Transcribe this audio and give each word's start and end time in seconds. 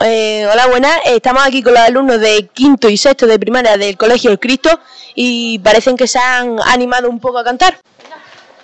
Eh, 0.00 0.46
hola, 0.46 0.68
buenas. 0.68 0.96
Estamos 1.06 1.44
aquí 1.44 1.60
con 1.60 1.74
los 1.74 1.82
alumnos 1.82 2.20
de 2.20 2.48
quinto 2.52 2.88
y 2.88 2.96
sexto 2.96 3.26
de 3.26 3.38
primaria 3.38 3.76
del 3.76 3.96
Colegio 3.96 4.30
El 4.30 4.38
Cristo 4.38 4.78
y 5.14 5.58
parecen 5.58 5.96
que 5.96 6.06
se 6.06 6.20
han 6.20 6.60
animado 6.66 7.10
un 7.10 7.18
poco 7.18 7.38
a 7.38 7.44
cantar. 7.44 7.78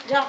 Ya. 0.08 0.24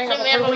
Venga, 0.00 0.38
por 0.38 0.54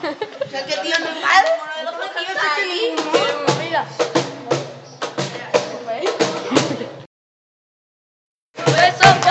Por 0.00 0.12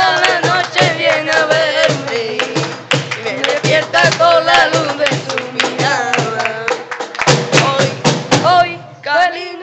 la 0.03 0.41
noche 0.41 0.94
viene 0.97 1.31
a 1.31 1.45
verme 1.45 2.38
y 2.38 3.23
me 3.23 3.31
despierta 3.44 4.09
con 4.17 4.45
la 4.45 4.67
luz 4.67 4.97
de 4.97 5.07
su 5.07 5.38
mirada. 5.53 6.66
Hoy, 7.66 7.88
hoy, 8.45 8.79
caminando 9.01 9.56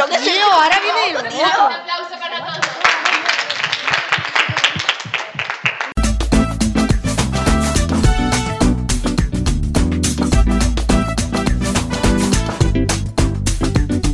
yo 0.00 0.06
que 0.08 0.40
ahora 0.42 0.80
viene 0.80 1.12